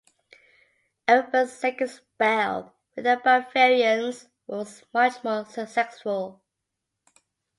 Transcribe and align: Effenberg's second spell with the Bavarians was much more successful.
Effenberg's 1.07 1.51
second 1.51 1.89
spell 1.89 2.73
with 2.95 3.05
the 3.05 3.21
Bavarians 3.23 4.29
was 4.47 4.83
much 4.95 5.23
more 5.23 5.45
successful. 5.45 6.41